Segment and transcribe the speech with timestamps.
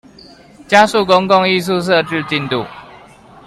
[0.67, 2.65] 加速公共藝術設置進度